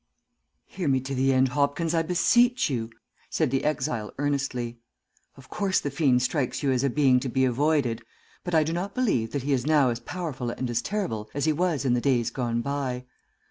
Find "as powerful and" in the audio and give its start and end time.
9.91-10.67